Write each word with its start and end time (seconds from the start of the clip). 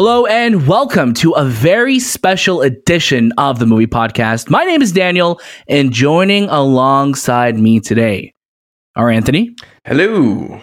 Hello 0.00 0.26
and 0.26 0.68
welcome 0.68 1.12
to 1.14 1.32
a 1.32 1.44
very 1.44 1.98
special 1.98 2.62
edition 2.62 3.32
of 3.36 3.58
the 3.58 3.66
movie 3.66 3.88
podcast. 3.88 4.48
My 4.48 4.62
name 4.62 4.80
is 4.80 4.92
Daniel, 4.92 5.40
and 5.66 5.92
joining 5.92 6.44
alongside 6.50 7.58
me 7.58 7.80
today 7.80 8.32
are 8.94 9.10
Anthony 9.10 9.56
Hello. 9.84 10.60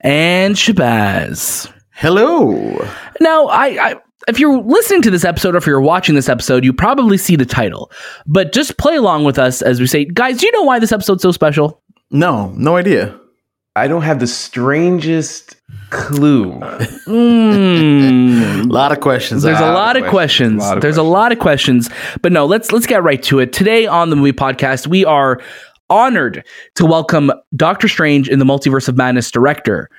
and 0.00 0.56
Shahbaz. 0.56 1.72
Hello. 1.92 2.86
Now, 3.18 3.46
I, 3.46 3.66
I 3.92 3.94
if 4.28 4.38
you're 4.38 4.60
listening 4.60 5.00
to 5.00 5.10
this 5.10 5.24
episode 5.24 5.54
or 5.54 5.56
if 5.56 5.66
you're 5.66 5.80
watching 5.80 6.14
this 6.14 6.28
episode, 6.28 6.66
you 6.66 6.74
probably 6.74 7.16
see 7.16 7.36
the 7.36 7.46
title. 7.46 7.90
But 8.26 8.52
just 8.52 8.76
play 8.76 8.96
along 8.96 9.24
with 9.24 9.38
us 9.38 9.62
as 9.62 9.80
we 9.80 9.86
say, 9.86 10.04
guys, 10.04 10.36
do 10.36 10.44
you 10.44 10.52
know 10.52 10.64
why 10.64 10.78
this 10.78 10.92
episode's 10.92 11.22
so 11.22 11.32
special? 11.32 11.82
No, 12.10 12.50
no 12.58 12.76
idea. 12.76 13.18
I 13.76 13.88
don't 13.88 14.02
have 14.02 14.20
the 14.20 14.28
strangest 14.28 15.56
clue. 15.90 16.52
Mm. 17.08 18.60
A 18.60 18.68
lot 18.72 18.92
of 18.92 19.00
questions. 19.00 19.42
There's 19.42 19.58
a 19.58 19.62
lot 19.62 19.70
of 19.70 19.74
lot 19.74 19.96
of 19.96 20.10
questions. 20.10 20.58
questions. 20.58 20.62
A 20.62 20.66
lot 20.68 20.76
of 20.76 20.82
There's 20.82 20.96
a 20.96 21.02
lot 21.02 21.32
of 21.32 21.38
questions. 21.40 21.90
But 22.22 22.30
no, 22.30 22.46
let's 22.46 22.70
let's 22.70 22.86
get 22.86 23.02
right 23.02 23.20
to 23.24 23.40
it. 23.40 23.52
Today 23.52 23.86
on 23.86 24.10
the 24.10 24.16
movie 24.16 24.32
podcast, 24.32 24.86
we 24.86 25.04
are 25.04 25.40
honored 25.90 26.44
to 26.76 26.86
welcome 26.86 27.32
Doctor 27.56 27.88
Strange 27.88 28.28
in 28.28 28.38
the 28.38 28.44
Multiverse 28.44 28.88
of 28.88 28.96
Madness 28.96 29.32
director 29.32 29.90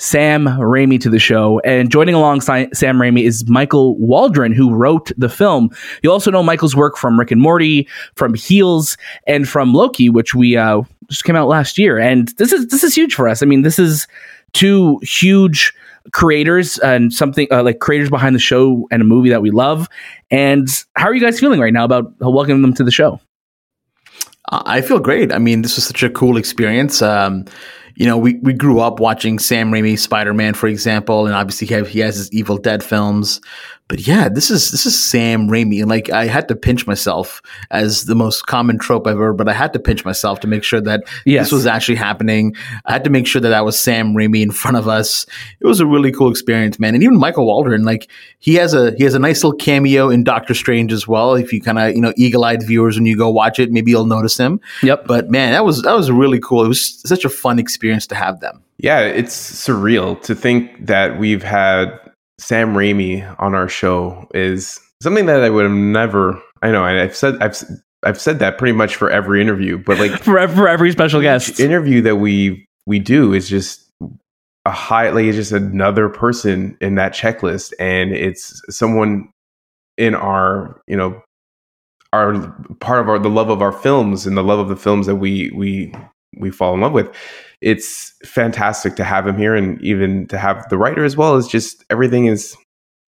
Sam 0.00 0.46
Raimi 0.46 1.00
to 1.00 1.08
the 1.08 1.20
show. 1.20 1.60
And 1.60 1.88
joining 1.88 2.16
alongside 2.16 2.76
Sam 2.76 2.98
Raimi 2.98 3.24
is 3.24 3.48
Michael 3.48 3.96
Waldron, 3.98 4.52
who 4.52 4.74
wrote 4.74 5.12
the 5.16 5.28
film. 5.28 5.70
You 6.02 6.10
also 6.10 6.32
know 6.32 6.42
Michael's 6.42 6.74
work 6.74 6.96
from 6.96 7.16
Rick 7.16 7.30
and 7.30 7.40
Morty, 7.40 7.86
from 8.16 8.34
Heels, 8.34 8.96
and 9.26 9.46
from 9.48 9.72
Loki, 9.72 10.08
which 10.08 10.34
we 10.34 10.56
uh, 10.56 10.82
just 11.10 11.24
came 11.24 11.36
out 11.36 11.48
last 11.48 11.76
year. 11.76 11.98
And 11.98 12.28
this 12.38 12.52
is 12.52 12.68
this 12.68 12.84
is 12.84 12.94
huge 12.94 13.14
for 13.14 13.28
us. 13.28 13.42
I 13.42 13.46
mean, 13.46 13.62
this 13.62 13.78
is 13.78 14.06
two 14.52 14.98
huge 15.02 15.74
creators 16.12 16.78
and 16.78 17.12
something 17.12 17.46
uh, 17.50 17.62
like 17.62 17.78
creators 17.80 18.10
behind 18.10 18.34
the 18.34 18.40
show 18.40 18.86
and 18.90 19.02
a 19.02 19.04
movie 19.04 19.28
that 19.28 19.42
we 19.42 19.50
love. 19.50 19.88
And 20.30 20.68
how 20.96 21.06
are 21.06 21.14
you 21.14 21.20
guys 21.20 21.38
feeling 21.38 21.60
right 21.60 21.72
now 21.72 21.84
about 21.84 22.12
welcoming 22.20 22.62
them 22.62 22.74
to 22.74 22.84
the 22.84 22.90
show? 22.90 23.20
I 24.48 24.80
feel 24.80 24.98
great. 24.98 25.32
I 25.32 25.38
mean, 25.38 25.62
this 25.62 25.76
was 25.76 25.86
such 25.86 26.02
a 26.02 26.10
cool 26.10 26.36
experience. 26.36 27.02
Um, 27.02 27.44
you 27.94 28.06
know, 28.06 28.16
we, 28.16 28.34
we 28.36 28.52
grew 28.52 28.80
up 28.80 28.98
watching 28.98 29.38
Sam 29.38 29.70
Raimi 29.70 29.98
Spider 29.98 30.32
Man, 30.32 30.54
for 30.54 30.66
example, 30.66 31.26
and 31.26 31.34
obviously 31.34 31.66
he, 31.66 32.00
has 32.00 32.16
his 32.16 32.32
Evil 32.32 32.56
Dead 32.56 32.82
films. 32.82 33.40
But 33.90 34.06
yeah, 34.06 34.28
this 34.28 34.52
is 34.52 34.70
this 34.70 34.86
is 34.86 34.96
Sam 34.96 35.48
Raimi, 35.48 35.80
and 35.80 35.88
like 35.90 36.10
I 36.10 36.26
had 36.26 36.46
to 36.46 36.54
pinch 36.54 36.86
myself 36.86 37.42
as 37.72 38.04
the 38.04 38.14
most 38.14 38.46
common 38.46 38.78
trope 38.78 39.08
I've 39.08 39.14
ever. 39.16 39.32
But 39.32 39.48
I 39.48 39.52
had 39.52 39.72
to 39.72 39.80
pinch 39.80 40.04
myself 40.04 40.38
to 40.40 40.46
make 40.46 40.62
sure 40.62 40.80
that 40.80 41.02
Yes. 41.26 41.46
this 41.46 41.52
was 41.52 41.66
actually 41.66 41.96
happening. 41.96 42.54
I 42.86 42.92
had 42.92 43.02
to 43.02 43.10
make 43.10 43.26
sure 43.26 43.42
that 43.42 43.48
that 43.48 43.64
was 43.64 43.76
Sam 43.76 44.14
Raimi 44.14 44.42
in 44.42 44.52
front 44.52 44.76
of 44.76 44.86
us. 44.86 45.26
It 45.58 45.66
was 45.66 45.80
a 45.80 45.86
really 45.86 46.12
cool 46.12 46.30
experience, 46.30 46.78
man. 46.78 46.94
And 46.94 47.02
even 47.02 47.18
Michael 47.18 47.46
Waldron, 47.46 47.82
like 47.82 48.08
he 48.38 48.54
has 48.54 48.74
a 48.74 48.92
he 48.96 49.02
has 49.02 49.14
a 49.14 49.18
nice 49.18 49.42
little 49.42 49.58
cameo 49.58 50.08
in 50.08 50.22
Doctor 50.22 50.54
Strange 50.54 50.92
as 50.92 51.08
well. 51.08 51.34
If 51.34 51.52
you 51.52 51.60
kind 51.60 51.80
of 51.80 51.92
you 51.92 52.00
know 52.00 52.12
eagle 52.16 52.44
eyed 52.44 52.62
viewers 52.62 52.96
when 52.96 53.06
you 53.06 53.16
go 53.16 53.28
watch 53.28 53.58
it, 53.58 53.72
maybe 53.72 53.90
you'll 53.90 54.06
notice 54.06 54.38
him. 54.38 54.60
Yep. 54.84 55.08
But 55.08 55.30
man, 55.30 55.50
that 55.50 55.64
was 55.64 55.82
that 55.82 55.94
was 55.94 56.12
really 56.12 56.38
cool. 56.38 56.64
It 56.64 56.68
was 56.68 57.00
such 57.02 57.24
a 57.24 57.28
fun 57.28 57.58
experience 57.58 58.06
to 58.06 58.14
have 58.14 58.38
them. 58.38 58.62
Yeah, 58.78 59.00
it's 59.00 59.34
surreal 59.36 60.22
to 60.22 60.34
think 60.36 60.86
that 60.86 61.18
we've 61.18 61.42
had 61.42 61.98
Sam 62.40 62.74
Raimi 62.74 63.36
on 63.38 63.54
our 63.54 63.68
show 63.68 64.28
is 64.34 64.80
something 65.02 65.26
that 65.26 65.42
I 65.42 65.50
would 65.50 65.64
have 65.64 65.72
never. 65.72 66.40
I 66.62 66.70
know, 66.70 66.84
I've 66.84 67.16
said 67.16 67.40
I've 67.42 67.62
I've 68.02 68.20
said 68.20 68.38
that 68.38 68.58
pretty 68.58 68.72
much 68.72 68.96
for 68.96 69.10
every 69.10 69.40
interview, 69.40 69.78
but 69.78 69.98
like 69.98 70.10
for, 70.22 70.46
for 70.48 70.68
every 70.68 70.90
special 70.92 71.20
guest. 71.20 71.60
interview 71.60 72.00
that 72.02 72.16
we 72.16 72.66
we 72.86 72.98
do 72.98 73.32
is 73.32 73.48
just 73.48 73.84
a 74.64 74.70
high 74.70 75.10
like 75.10 75.24
it's 75.24 75.36
just 75.36 75.52
another 75.52 76.08
person 76.08 76.76
in 76.80 76.94
that 76.96 77.12
checklist 77.12 77.72
and 77.78 78.12
it's 78.12 78.60
someone 78.68 79.30
in 79.96 80.14
our 80.14 80.80
you 80.86 80.96
know 80.96 81.22
our 82.12 82.34
part 82.80 83.00
of 83.00 83.08
our 83.08 83.18
the 83.18 83.30
love 83.30 83.48
of 83.48 83.62
our 83.62 83.72
films 83.72 84.26
and 84.26 84.36
the 84.36 84.44
love 84.44 84.58
of 84.58 84.68
the 84.68 84.76
films 84.76 85.06
that 85.06 85.16
we 85.16 85.50
we 85.52 85.94
we 86.36 86.50
fall 86.50 86.74
in 86.74 86.80
love 86.80 86.92
with 86.92 87.10
it's 87.60 88.14
fantastic 88.24 88.96
to 88.96 89.04
have 89.04 89.26
him 89.26 89.36
here 89.36 89.54
and 89.54 89.80
even 89.82 90.26
to 90.28 90.38
have 90.38 90.68
the 90.70 90.78
writer 90.78 91.04
as 91.04 91.16
well 91.16 91.36
is 91.36 91.46
just 91.46 91.84
everything 91.90 92.26
is 92.26 92.56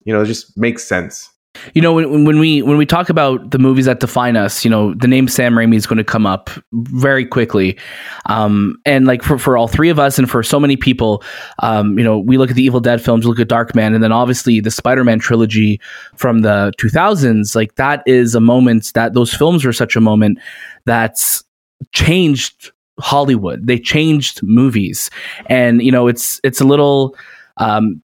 you 0.04 0.12
know 0.12 0.24
just 0.24 0.56
makes 0.56 0.84
sense 0.84 1.32
You 1.74 1.82
know, 1.82 1.92
when, 1.92 2.24
when 2.24 2.38
we 2.38 2.62
when 2.62 2.78
we 2.78 2.86
talk 2.86 3.10
about 3.10 3.50
the 3.50 3.58
movies 3.58 3.84
that 3.84 4.00
define 4.00 4.36
us, 4.36 4.64
you 4.64 4.70
know, 4.70 4.94
the 4.94 5.06
name 5.06 5.28
Sam 5.28 5.54
Raimi 5.54 5.76
is 5.76 5.86
going 5.86 5.98
to 5.98 6.04
come 6.04 6.26
up 6.26 6.50
very 6.72 7.26
quickly, 7.26 7.78
um, 8.26 8.76
and 8.86 9.06
like 9.06 9.22
for, 9.22 9.38
for 9.38 9.56
all 9.56 9.68
three 9.68 9.90
of 9.90 9.98
us 9.98 10.18
and 10.18 10.30
for 10.30 10.42
so 10.42 10.58
many 10.58 10.76
people, 10.76 11.22
um, 11.58 11.98
you 11.98 12.04
know, 12.04 12.18
we 12.18 12.38
look 12.38 12.50
at 12.50 12.56
the 12.56 12.62
Evil 12.62 12.80
Dead 12.80 13.02
films, 13.02 13.26
look 13.26 13.38
at 13.38 13.48
Darkman, 13.48 13.94
and 13.94 14.02
then 14.02 14.12
obviously 14.12 14.60
the 14.60 14.70
Spider 14.70 15.04
Man 15.04 15.18
trilogy 15.18 15.78
from 16.16 16.40
the 16.40 16.72
2000s. 16.78 17.54
Like 17.54 17.74
that 17.74 18.02
is 18.06 18.34
a 18.34 18.40
moment 18.40 18.90
that 18.94 19.12
those 19.12 19.34
films 19.34 19.64
were 19.64 19.74
such 19.74 19.94
a 19.94 20.00
moment 20.00 20.38
that's 20.86 21.44
changed 21.92 22.72
Hollywood. 23.00 23.66
They 23.66 23.78
changed 23.78 24.42
movies, 24.42 25.10
and 25.46 25.82
you 25.82 25.92
know, 25.92 26.08
it's 26.08 26.40
it's 26.44 26.60
a 26.60 26.64
little. 26.64 27.16
Um, 27.56 28.02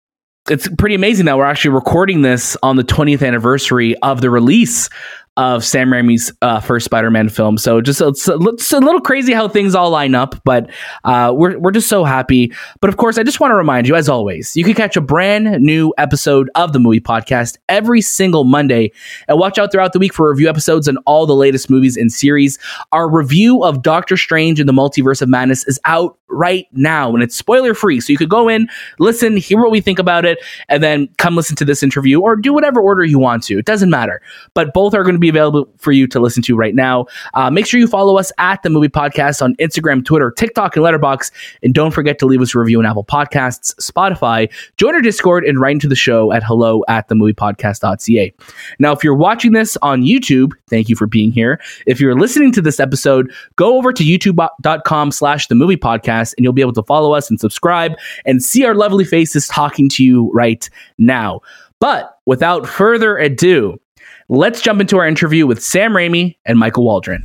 it's 0.49 0.69
pretty 0.79 0.95
amazing 0.95 1.27
that 1.27 1.37
we're 1.37 1.45
actually 1.45 1.73
recording 1.73 2.23
this 2.23 2.57
on 2.63 2.77
the 2.77 2.85
20th 2.85 3.27
anniversary 3.27 3.97
of 3.99 4.21
the 4.21 4.31
release 4.31 4.89
of 5.37 5.65
Sam 5.65 5.91
Raimi's 5.91 6.33
uh, 6.41 6.61
first 6.61 6.85
Spider-Man 6.87 7.29
film. 7.29 7.59
So 7.59 7.81
just 7.81 8.01
it's, 8.01 8.27
it's 8.29 8.73
a 8.73 8.79
little 8.79 9.01
crazy 9.01 9.33
how 9.33 9.49
things 9.49 9.75
all 9.75 9.91
line 9.91 10.15
up, 10.15 10.35
but 10.45 10.71
uh, 11.05 11.33
we're 11.37 11.59
we're 11.59 11.73
just 11.73 11.89
so 11.89 12.05
happy. 12.05 12.53
But 12.81 12.89
of 12.89 12.97
course, 12.97 13.19
I 13.19 13.23
just 13.23 13.39
want 13.39 13.51
to 13.51 13.57
remind 13.57 13.87
you, 13.87 13.95
as 13.95 14.09
always, 14.09 14.57
you 14.57 14.65
can 14.65 14.75
catch 14.75 14.97
a 14.97 15.01
brand 15.01 15.61
new 15.63 15.93
episode 15.99 16.49
of 16.55 16.73
the 16.73 16.79
Movie 16.79 17.01
Podcast 17.01 17.59
every 17.69 18.01
single 18.01 18.45
Monday, 18.45 18.93
and 19.29 19.39
watch 19.39 19.59
out 19.59 19.73
throughout 19.73 19.93
the 19.93 19.99
week 19.99 20.15
for 20.15 20.31
review 20.31 20.49
episodes 20.49 20.89
and 20.89 20.99
all 21.07 21.27
the 21.27 21.35
latest 21.35 21.69
movies 21.69 21.97
and 21.97 22.11
series. 22.11 22.59
Our 22.93 23.11
review 23.11 23.63
of 23.63 23.83
Doctor 23.83 24.17
Strange 24.17 24.59
and 24.59 24.69
the 24.69 24.73
Multiverse 24.73 25.21
of 25.21 25.29
Madness 25.29 25.67
is 25.67 25.79
out 25.85 26.19
right 26.29 26.67
now, 26.73 27.13
and 27.15 27.23
it's 27.23 27.37
spoiler 27.37 27.75
free. 27.75 28.01
So 28.01 28.13
you 28.13 28.19
could 28.19 28.29
go 28.29 28.49
in, 28.49 28.69
listen, 28.99 29.37
hear 29.37 29.61
what 29.61 29.71
we 29.71 29.81
think 29.81 29.99
about 29.99 30.25
it, 30.25 30.39
and 30.69 30.83
then 30.83 31.09
come 31.19 31.37
listen 31.37 31.57
to 31.57 31.65
this 31.65 31.83
interview 31.83 32.21
or 32.21 32.37
do 32.37 32.53
whatever 32.53 32.81
order 32.81 33.05
you 33.05 33.19
want 33.19 33.43
to. 33.45 33.59
It 33.59 33.65
doesn't 33.65 33.91
matter. 33.91 34.21
But 34.55 34.75
both 34.75 34.95
are 34.95 35.03
going 35.03 35.15
to 35.15 35.21
be 35.21 35.29
available 35.29 35.69
for 35.79 35.93
you 35.93 36.07
to 36.09 36.21
listen 36.21 36.43
to 36.45 36.57
right 36.57 36.75
now. 36.75 37.07
Uh, 37.35 37.51
make 37.51 37.67
sure 37.67 37.79
you 37.79 37.87
follow 37.87 38.19
us 38.19 38.33
at 38.39 38.63
the 38.63 38.71
Movie 38.71 38.89
Podcast 38.89 39.43
on 39.43 39.55
Instagram, 39.57 40.05
Twitter, 40.05 40.31
TikTok, 40.31 40.77
and 40.77 40.85
Letterboxd, 40.85 41.31
and 41.63 41.75
don't 41.75 41.93
forget 41.93 42.19
to 42.19 42.27
leave 42.27 42.41
us 42.41 42.55
a 42.55 42.59
review 42.59 42.79
on 42.79 42.87
Apple 42.87 43.05
Podcasts, 43.05 43.75
Spotify. 43.77 44.53
Join 44.77 44.95
our 44.95 45.01
Discord 45.01 45.45
and 45.45 45.61
write 45.61 45.73
into 45.73 45.89
the 45.89 45.97
show 45.97 46.33
at 46.33 46.43
hello 46.43 46.83
at 46.89 47.09
the 47.09 47.15
moviepodcast.ca. 47.15 48.35
Now, 48.79 48.93
if 48.93 49.05
you're 49.05 49.15
watching 49.15 49.53
this 49.53 49.77
on 49.83 50.03
YouTube, 50.03 50.53
thank 50.69 50.89
you 50.89 50.97
for 50.97 51.07
being 51.07 51.31
here. 51.31 51.61
If 51.87 52.01
you're 52.01 52.19
listening 52.19 52.53
to 52.53 52.63
this 52.63 52.81
episode, 52.81 53.33
go 53.57 53.77
over 53.77 53.93
to 53.93 54.05
youtube.com 54.05 55.13
slash 55.13 55.47
the 55.47 55.55
movie 55.55 55.77
podcast 55.77 56.16
and 56.37 56.45
you'll 56.45 56.53
be 56.53 56.61
able 56.61 56.73
to 56.75 56.83
follow 56.83 57.15
us 57.15 57.31
and 57.31 57.41
subscribe 57.41 57.97
and 58.25 58.43
see 58.43 58.65
our 58.65 58.75
lovely 58.75 59.05
faces 59.05 59.49
talking 59.49 59.89
to 59.91 60.05
you 60.05 60.31
right 60.33 60.69
now. 60.99 61.41
But 61.81 62.19
without 62.27 62.67
further 62.67 63.19
ado, 63.19 63.81
let's 64.29 64.61
jump 64.61 64.81
into 64.81 64.99
our 64.99 65.07
interview 65.07 65.47
with 65.47 65.63
Sam 65.63 65.93
Raimi 65.93 66.37
and 66.47 66.59
Michael 66.59 66.85
Waldron. 66.85 67.25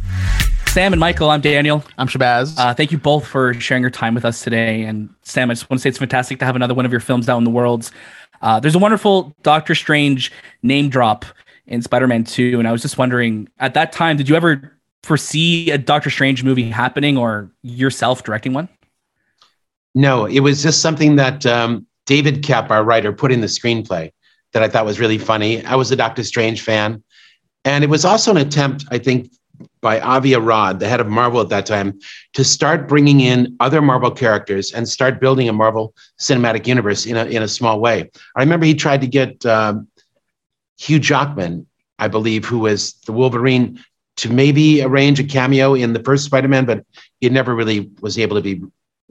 Sam 0.68 0.94
and 0.94 1.00
Michael, 1.02 1.30
I'm 1.30 1.42
Daniel. 1.42 1.84
I'm 1.98 2.08
Shahbaz. 2.08 2.58
Uh, 2.58 2.74
thank 2.74 2.94
you 2.94 2.98
both 2.98 3.28
for 3.28 3.54
sharing 3.56 3.84
your 3.84 3.90
time 3.90 4.16
with 4.16 4.24
us 4.24 4.42
today. 4.42 4.84
And 4.84 5.14
Sam, 5.22 5.52
I 5.52 5.54
just 5.54 5.70
want 5.70 5.80
to 5.80 5.84
say 5.84 5.90
it's 5.90 5.98
fantastic 5.98 6.40
to 6.40 6.46
have 6.46 6.56
another 6.56 6.74
one 6.74 6.86
of 6.86 6.92
your 6.92 7.02
films 7.02 7.28
out 7.28 7.38
in 7.38 7.44
the 7.44 7.50
world. 7.50 7.92
Uh, 8.42 8.60
there's 8.60 8.76
a 8.76 8.80
wonderful 8.80 9.36
Doctor 9.44 9.76
Strange 9.76 10.32
name 10.64 10.88
drop 10.88 11.26
in 11.68 11.82
Spider-Man 11.82 12.24
2, 12.24 12.58
and 12.58 12.68
I 12.68 12.72
was 12.72 12.82
just 12.82 12.98
wondering, 12.98 13.50
at 13.60 13.74
that 13.74 13.92
time, 13.92 14.16
did 14.16 14.30
you 14.30 14.36
ever 14.36 14.78
foresee 15.04 15.72
a 15.72 15.78
Doctor 15.78 16.10
Strange 16.10 16.44
movie 16.44 16.70
happening 16.70 17.18
or 17.18 17.52
yourself 17.64 18.24
directing 18.24 18.54
one? 18.54 18.70
No, 19.94 20.26
it 20.26 20.40
was 20.40 20.64
just 20.64 20.82
something 20.82 21.18
that 21.18 21.46
um, 21.46 21.86
David 22.06 22.44
Koepp, 22.44 22.70
our 22.70 22.84
writer, 22.84 23.12
put 23.12 23.32
in 23.32 23.42
the 23.42 23.48
screenplay 23.48 24.12
that 24.54 24.64
I 24.64 24.68
thought 24.68 24.86
was 24.86 25.00
really 25.00 25.18
funny. 25.18 25.64
I 25.66 25.76
was 25.76 25.92
a 25.92 25.96
Doctor 25.96 26.24
Strange 26.24 26.62
fan. 26.62 27.04
And 27.64 27.84
it 27.84 27.90
was 27.90 28.06
also 28.06 28.32
an 28.32 28.38
attempt, 28.38 28.86
I 28.90 28.98
think, 28.98 29.32
by 29.82 30.00
Avi 30.00 30.34
Arad, 30.34 30.80
the 30.80 30.88
head 30.88 31.00
of 31.00 31.08
Marvel 31.08 31.42
at 31.42 31.50
that 31.50 31.66
time, 31.66 32.00
to 32.34 32.44
start 32.44 32.88
bringing 32.88 33.20
in 33.20 33.56
other 33.60 33.82
Marvel 33.82 34.12
characters 34.12 34.72
and 34.72 34.88
start 34.90 35.20
building 35.20 35.48
a 35.48 35.54
Marvel 35.54 35.94
cinematic 36.20 36.66
universe 36.66 37.06
in 37.06 37.18
a, 37.18 37.26
in 37.26 37.44
a 37.44 37.48
small 37.48 37.80
way. 37.80 38.10
I 38.36 38.40
remember 38.40 38.66
he 38.66 38.74
tried 38.74 39.02
to 39.02 39.08
get 39.08 39.46
um, 39.46 39.88
Hugh 40.80 41.00
Jackman, 41.00 41.68
I 42.00 42.08
believe, 42.08 42.46
who 42.46 42.60
was 42.60 42.94
the 43.06 43.12
Wolverine, 43.12 43.84
to 44.18 44.30
maybe 44.30 44.82
arrange 44.82 45.20
a 45.20 45.24
cameo 45.24 45.76
in 45.76 45.94
the 45.94 46.04
first 46.04 46.26
Spider-Man, 46.26 46.66
but 46.66 46.86
it 47.22 47.32
never 47.32 47.56
really 47.56 47.92
was 48.02 48.18
able 48.18 48.36
to 48.36 48.42
be 48.42 48.62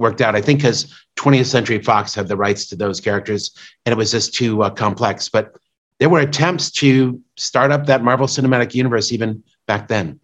worked 0.00 0.20
out. 0.20 0.34
I 0.34 0.40
think 0.40 0.60
because 0.60 0.92
20th 1.16 1.46
Century 1.46 1.80
Fox 1.80 2.14
had 2.14 2.26
the 2.26 2.36
rights 2.36 2.66
to 2.66 2.76
those 2.76 3.00
characters, 3.00 3.52
and 3.84 3.92
it 3.92 3.96
was 3.96 4.10
just 4.10 4.34
too 4.34 4.62
uh, 4.62 4.70
complex. 4.70 5.28
But 5.28 5.54
there 5.98 6.08
were 6.08 6.20
attempts 6.20 6.70
to 6.72 7.20
start 7.36 7.70
up 7.70 7.86
that 7.86 8.02
Marvel 8.02 8.26
Cinematic 8.26 8.74
Universe 8.74 9.12
even 9.12 9.42
back 9.66 9.88
then. 9.88 10.18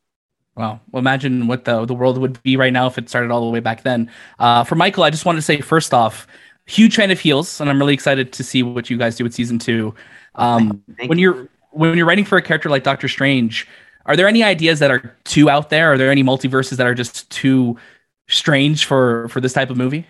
Wow. 0.56 0.81
Well, 0.90 1.00
imagine 1.00 1.46
what 1.46 1.67
the, 1.67 1.84
the 1.84 1.94
world 1.94 2.17
would 2.19 2.43
be 2.43 2.56
right 2.56 2.73
now 2.73 2.87
if 2.87 2.96
it 2.96 3.08
started 3.11 3.31
all 3.31 3.44
the 3.44 3.50
way 3.50 3.61
back 3.61 3.82
then. 3.82 4.11
Uh, 4.38 4.64
for 4.64 4.75
Michael, 4.75 5.05
I 5.05 5.11
just 5.11 5.26
wanted 5.26 5.38
to 5.38 5.43
say 5.43 5.61
first 5.61 5.93
off, 5.93 6.26
huge 6.64 6.96
fan 6.96 7.11
of 7.11 7.20
heels, 7.20 7.61
and 7.61 7.69
I'm 7.69 7.79
really 7.79 7.93
excited 7.94 8.32
to 8.32 8.43
see 8.43 8.62
what 8.62 8.88
you 8.88 8.96
guys 8.96 9.17
do 9.17 9.25
with 9.25 9.34
season 9.34 9.58
two. 9.58 9.94
Um, 10.34 10.82
when 11.06 11.19
you. 11.19 11.34
you're 11.34 11.49
when 11.76 11.96
you're 11.96 12.06
writing 12.06 12.25
for 12.25 12.38
a 12.38 12.43
character 12.43 12.70
like 12.70 12.82
Doctor 12.82 13.08
Strange, 13.08 13.69
are 14.06 14.17
there 14.17 14.26
any 14.26 14.43
ideas 14.43 14.79
that 14.79 14.90
are 14.90 15.14
too 15.25 15.50
out 15.50 15.70
there? 15.70 15.93
Are 15.93 15.99
there 15.99 16.11
any 16.11 16.22
multiverses 16.22 16.76
that 16.76 16.87
are 16.87 16.94
just 16.94 17.29
too 17.31 17.76
strange 18.28 18.84
for 18.84 19.28
for 19.28 19.40
this 19.40 19.52
type 19.52 19.70
of 19.70 19.76
movie? 19.76 20.06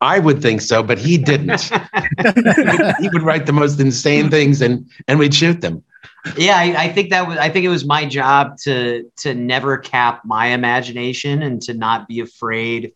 I 0.00 0.20
would 0.20 0.40
think 0.40 0.60
so, 0.60 0.82
but 0.82 0.98
he 0.98 1.18
didn't. 1.18 1.60
he 3.00 3.08
would 3.12 3.22
write 3.22 3.46
the 3.46 3.52
most 3.52 3.80
insane 3.80 4.30
things 4.30 4.60
and 4.62 4.88
and 5.08 5.18
we'd 5.18 5.34
shoot 5.34 5.60
them. 5.60 5.82
yeah 6.36 6.56
I, 6.56 6.84
I 6.84 6.92
think 6.92 7.10
that 7.10 7.26
was 7.26 7.38
i 7.38 7.48
think 7.48 7.64
it 7.64 7.68
was 7.68 7.84
my 7.84 8.04
job 8.04 8.56
to 8.62 9.10
to 9.18 9.34
never 9.34 9.78
cap 9.78 10.22
my 10.24 10.48
imagination 10.48 11.42
and 11.42 11.60
to 11.62 11.74
not 11.74 12.08
be 12.08 12.20
afraid 12.20 12.92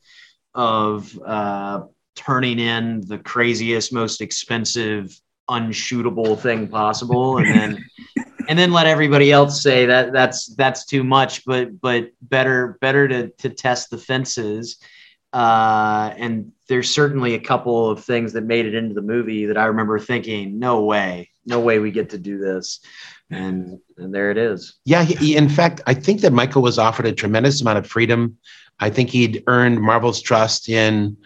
of 0.55 1.19
uh 1.25 1.83
turning 2.15 2.59
in 2.59 3.01
the 3.07 3.19
craziest 3.19 3.93
most 3.93 4.21
expensive 4.21 5.19
unshootable 5.51 6.39
thing 6.39 6.69
possible 6.69 7.39
and 7.39 7.47
then 7.47 7.85
and 8.49 8.59
then 8.59 8.73
let 8.73 8.87
everybody 8.87 9.33
else 9.33 9.63
say 9.63 9.87
that 9.87 10.13
that's 10.13 10.55
that's 10.57 10.85
too 10.85 11.05
much 11.05 11.45
but 11.45 11.81
but 11.81 12.11
better 12.23 12.79
better 12.81 13.09
to 13.09 13.29
to 13.39 13.49
test 13.49 13.91
the 13.91 13.99
fences. 13.99 14.79
Uh 15.33 16.13
and 16.17 16.53
there's 16.69 16.93
certainly 16.93 17.35
a 17.35 17.41
couple 17.41 17.91
of 17.91 18.05
things 18.05 18.33
that 18.33 18.45
made 18.45 18.67
it 18.67 18.75
into 18.75 18.95
the 18.95 19.03
movie 19.03 19.47
that 19.47 19.57
i 19.57 19.65
remember 19.65 19.99
thinking 19.99 20.59
no 20.59 20.85
way 20.85 21.31
no 21.47 21.61
way 21.61 21.79
we 21.79 21.91
get 21.91 22.11
to 22.11 22.19
do 22.19 22.39
this. 22.39 22.81
And 23.31 23.79
and 23.97 24.15
there 24.15 24.31
it 24.31 24.39
is. 24.39 24.75
Yeah, 24.85 25.05
he, 25.05 25.37
in 25.37 25.49
fact, 25.49 25.81
I 25.87 25.95
think 25.95 26.21
that 26.21 26.33
Michael 26.33 26.63
was 26.63 26.79
offered 26.79 27.07
a 27.07 27.13
tremendous 27.13 27.61
amount 27.61 27.79
of 27.79 27.87
freedom. 27.87 28.37
I 28.81 28.91
think 28.91 29.11
he'd 29.11 29.43
earned 29.47 29.81
Marvel's 29.81 30.21
trust 30.21 30.69
in 30.69 31.17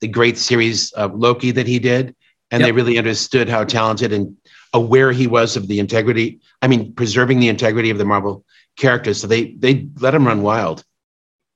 the 0.00 0.08
great 0.08 0.38
series 0.38 0.92
of 0.92 1.14
Loki 1.14 1.50
that 1.50 1.66
he 1.66 1.78
did, 1.78 2.14
and 2.54 2.64
they 2.64 2.72
really 2.72 2.98
understood 2.98 3.48
how 3.48 3.64
talented 3.64 4.12
and 4.12 4.36
aware 4.72 5.12
he 5.12 5.26
was 5.26 5.56
of 5.56 5.68
the 5.68 5.78
integrity. 5.78 6.40
I 6.62 6.68
mean, 6.68 6.92
preserving 6.94 7.40
the 7.40 7.48
integrity 7.48 7.90
of 7.90 7.98
the 7.98 8.04
Marvel 8.04 8.44
characters. 8.76 9.20
So 9.20 9.26
they 9.26 9.52
they 9.52 9.88
let 10.00 10.14
him 10.14 10.26
run 10.26 10.42
wild. 10.42 10.84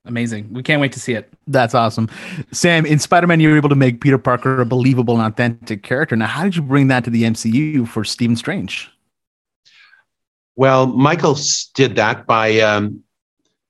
Amazing. 0.05 0.53
We 0.53 0.63
can't 0.63 0.81
wait 0.81 0.93
to 0.93 1.01
see 1.01 1.13
it. 1.13 1.31
That's 1.47 1.75
awesome. 1.75 2.09
Sam, 2.51 2.87
in 2.87 2.99
Spider 2.99 3.27
Man, 3.27 3.41
you 3.41 3.51
were 3.51 3.57
able 3.57 3.69
to 3.69 3.75
make 3.75 4.01
Peter 4.01 4.17
Parker 4.17 4.61
a 4.61 4.67
believable 4.67 5.21
and 5.21 5.27
authentic 5.27 5.83
character. 5.83 6.17
Now, 6.17 6.27
how 6.27 6.45
did 6.45 6.57
you 6.57 6.63
bring 6.63 6.89
that 6.89 7.05
to 7.05 7.11
the 7.11 7.25
MCU 7.25 7.87
for 7.87 8.05
Stephen 8.05 8.37
Strange? 8.37 8.91
Well, 10.57 10.87
Michael 10.87 11.37
did 11.75 11.97
that 11.97 12.27
by 12.27 12.59
um, 12.61 13.03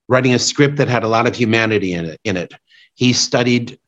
writing 0.09 0.33
a 0.33 0.39
script 0.39 0.77
that 0.77 0.89
had 0.89 1.03
a 1.03 1.09
lot 1.09 1.27
of 1.27 1.35
humanity 1.35 1.93
in 1.93 2.05
it. 2.05 2.21
In 2.25 2.37
it, 2.37 2.55
he 2.95 3.13
studied 3.13 3.79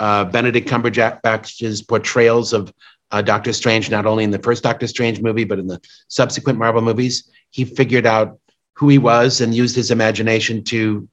uh, 0.00 0.24
Benedict 0.24 0.66
Cumberbatch's 0.66 1.82
portrayals 1.82 2.52
of 2.52 2.72
uh, 3.12 3.22
Doctor 3.22 3.52
Strange, 3.52 3.90
not 3.90 4.06
only 4.06 4.24
in 4.24 4.30
the 4.30 4.38
first 4.38 4.62
Doctor 4.62 4.86
Strange 4.86 5.20
movie 5.20 5.44
but 5.44 5.58
in 5.58 5.66
the 5.66 5.80
subsequent 6.08 6.58
Marvel 6.58 6.82
movies. 6.82 7.30
He 7.50 7.64
figured 7.64 8.06
out 8.06 8.40
who 8.74 8.88
he 8.88 8.98
was 8.98 9.40
and 9.40 9.54
used 9.54 9.76
his 9.76 9.90
imagination 9.90 10.64
to. 10.64 11.08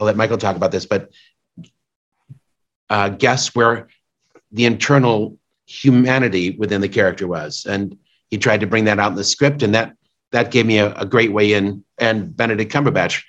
I'll 0.00 0.06
let 0.06 0.16
Michael 0.16 0.38
talk 0.38 0.56
about 0.56 0.72
this, 0.72 0.86
but 0.86 1.10
uh, 2.90 3.10
guess 3.10 3.54
where 3.54 3.88
the 4.50 4.64
internal 4.64 5.38
humanity 5.66 6.50
within 6.50 6.80
the 6.80 6.88
character 6.88 7.28
was, 7.28 7.66
and 7.68 7.96
he 8.30 8.38
tried 8.38 8.60
to 8.60 8.66
bring 8.66 8.84
that 8.84 8.98
out 8.98 9.12
in 9.12 9.16
the 9.16 9.24
script, 9.24 9.62
and 9.62 9.74
that 9.74 9.96
that 10.32 10.50
gave 10.50 10.66
me 10.66 10.78
a, 10.78 10.94
a 10.94 11.04
great 11.04 11.32
way 11.32 11.52
in, 11.52 11.84
and 11.98 12.34
Benedict 12.34 12.72
Cumberbatch 12.72 13.22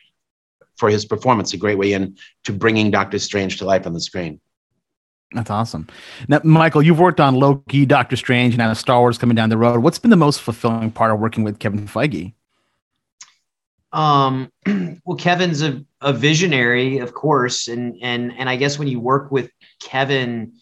for 0.78 0.90
his 0.90 1.06
performance, 1.06 1.54
a 1.54 1.58
great 1.58 1.78
way 1.78 1.94
in 1.94 2.18
to 2.46 2.54
bringing 2.54 2.92
Doctor 2.92 3.20
Strange 3.20 3.58
to 3.58 3.66
life 3.66 3.86
on 3.86 3.94
the 3.94 4.00
screen. 4.00 4.40
That's 5.32 5.50
awesome. 5.50 5.88
Now, 6.28 6.40
Michael, 6.44 6.82
you've 6.82 7.00
worked 7.00 7.20
on 7.20 7.36
Loki, 7.36 7.86
Doctor 7.86 8.16
Strange, 8.16 8.54
and 8.54 8.60
now 8.60 8.72
Star 8.74 9.00
Wars 9.00 9.18
coming 9.18 9.36
down 9.36 9.50
the 9.50 9.58
road. 9.58 9.80
What's 9.82 10.00
been 10.00 10.12
the 10.12 10.16
most 10.16 10.42
fulfilling 10.42 10.92
part 10.92 11.12
of 11.12 11.20
working 11.20 11.44
with 11.44 11.60
Kevin 11.60 11.88
Feige? 11.88 12.34
Um, 13.92 14.52
well, 15.06 15.18
Kevin's 15.18 15.62
a, 15.62 15.84
a 16.02 16.14
visionary, 16.14 17.00
of 17.00 17.14
course, 17.14 17.68
and 17.68 17.98
and 18.02 18.34
and 18.38 18.50
I 18.50 18.56
guess 18.56 18.78
when 18.78 18.88
you 18.88 19.00
work 19.00 19.32
with 19.32 19.50
Kevin, 19.82 20.54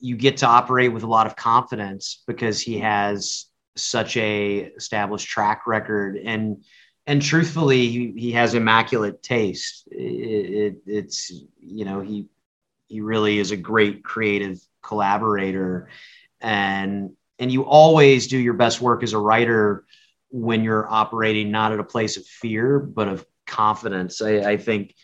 you 0.00 0.16
get 0.16 0.38
to 0.38 0.46
operate 0.46 0.92
with 0.92 1.02
a 1.02 1.08
lot 1.08 1.26
of 1.26 1.36
confidence 1.36 2.22
because 2.26 2.60
he 2.60 2.78
has 2.80 3.46
such 3.76 4.16
a 4.16 4.58
established 4.76 5.28
track 5.28 5.66
record 5.66 6.16
and 6.16 6.64
and 7.06 7.20
truthfully, 7.20 7.88
he, 7.88 8.14
he 8.16 8.32
has 8.32 8.54
immaculate 8.54 9.22
taste. 9.22 9.86
It, 9.90 9.96
it, 9.96 10.76
it's 10.86 11.30
you 11.58 11.84
know 11.84 12.00
he 12.00 12.26
he 12.86 13.00
really 13.00 13.38
is 13.38 13.50
a 13.50 13.56
great 13.56 14.04
creative 14.04 14.60
collaborator, 14.82 15.88
and 16.40 17.10
and 17.38 17.50
you 17.50 17.64
always 17.64 18.26
do 18.28 18.38
your 18.38 18.54
best 18.54 18.80
work 18.80 19.02
as 19.02 19.12
a 19.12 19.18
writer 19.18 19.84
when 20.30 20.64
you're 20.64 20.88
operating 20.90 21.50
not 21.50 21.72
at 21.72 21.80
a 21.80 21.84
place 21.84 22.16
of 22.16 22.26
fear 22.26 22.78
but 22.78 23.08
of 23.08 23.26
confidence. 23.46 24.20
I, 24.20 24.38
I 24.38 24.56
think 24.56 24.94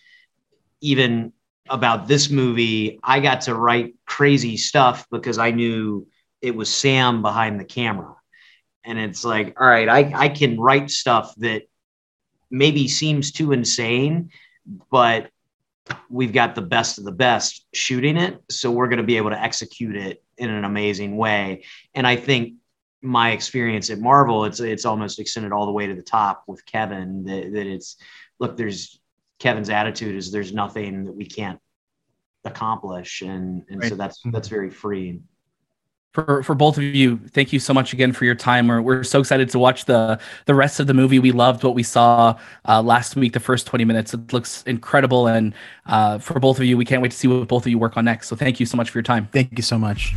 even 0.81 1.33
about 1.69 2.09
this 2.09 2.31
movie, 2.31 2.99
I 3.03 3.21
got 3.21 3.43
to 3.43 3.55
write 3.55 3.95
crazy 4.07 4.57
stuff 4.57 5.07
because 5.11 5.39
I 5.39 5.51
knew 5.51 6.09
it 6.41 6.55
was 6.55 6.73
Sam 6.73 7.23
behind 7.23 7.61
the 7.61 7.65
camera. 7.65 8.15
And 8.85 8.99
it's 8.99 9.25
like, 9.25 9.61
all 9.61 9.67
right, 9.67 9.89
I, 9.89 10.13
I 10.15 10.29
can 10.31 10.59
write 10.59 10.91
stuff 10.91 11.35
that 11.37 11.63
maybe 12.51 12.89
seems 12.89 13.31
too 13.31 13.53
insane, 13.53 14.31
but 14.91 15.31
we've 16.09 16.33
got 16.33 16.55
the 16.55 16.63
best 16.63 16.99
of 16.99 17.05
the 17.05 17.13
best 17.13 17.67
shooting 17.73 18.17
it. 18.17 18.43
So 18.51 18.71
we're 18.71 18.89
going 18.89 18.99
to 18.99 19.05
be 19.05 19.17
able 19.17 19.31
to 19.31 19.41
execute 19.41 19.97
it 19.97 20.23
in 20.37 20.51
an 20.51 20.65
amazing 20.65 21.17
way. 21.17 21.65
And 21.95 22.07
I 22.07 22.17
think 22.17 22.55
my 23.03 23.31
experience 23.31 23.91
at 23.91 23.99
Marvel, 23.99 24.45
it's 24.45 24.61
it's 24.61 24.85
almost 24.85 25.19
extended 25.19 25.53
all 25.53 25.67
the 25.67 25.73
way 25.73 25.87
to 25.87 25.95
the 25.95 26.03
top 26.03 26.45
with 26.47 26.65
Kevin. 26.67 27.25
That, 27.25 27.53
that 27.53 27.67
it's 27.67 27.97
look, 28.39 28.57
there's 28.57 29.01
Kevin's 29.39 29.71
attitude 29.71 30.17
is 30.17 30.31
there's 30.31 30.53
nothing 30.53 31.05
that 31.07 31.15
we 31.15 31.25
can't 31.25 31.61
accomplish, 32.45 33.23
and 33.23 33.65
and 33.71 33.83
so 33.85 33.95
that's 33.95 34.19
mm-hmm. 34.19 34.31
that's 34.31 34.49
very 34.49 34.71
freeing. 34.71 35.25
For 36.13 36.43
for 36.43 36.55
both 36.57 36.77
of 36.77 36.83
you 36.83 37.19
thank 37.29 37.53
you 37.53 37.61
so 37.61 37.73
much 37.73 37.93
again 37.93 38.13
for 38.13 38.25
your 38.25 38.35
time. 38.35 38.67
We're, 38.67 38.83
we're 38.83 39.05
so 39.05 39.21
excited 39.21 39.49
to 39.51 39.59
watch 39.59 39.85
the 39.85 40.19
the 40.47 40.55
rest 40.55 40.81
of 40.81 40.87
the 40.89 40.95
movie. 40.95 41.19
We 41.21 41.31
loved 41.31 41.63
what 41.63 41.75
we 41.75 41.83
saw 41.85 42.37
uh, 42.69 42.83
last 42.83 43.15
week 43.17 43.33
the 43.33 43.41
first 43.41 43.67
20 43.67 43.85
minutes. 43.85 44.13
It 44.13 44.33
looks 44.33 44.63
incredible 44.65 45.29
and 45.29 45.55
uh, 45.87 46.19
for 46.19 46.41
both 46.41 46.59
of 46.59 46.65
you 46.65 46.77
we 46.77 46.85
can't 46.85 47.01
wait 47.01 47.13
to 47.13 47.17
see 47.17 47.29
what 47.29 47.47
both 47.47 47.65
of 47.65 47.71
you 47.71 47.79
work 47.79 47.97
on 47.97 48.05
next. 48.07 48.29
So 48.29 48.35
thank 48.35 48.59
you 48.59 48.67
so 48.67 48.77
much 48.77 48.91
for 48.91 48.99
your 48.99 49.05
time. 49.05 49.29
Thank 49.33 49.57
you 49.57 49.63
so 49.63 49.79
much. 49.79 50.13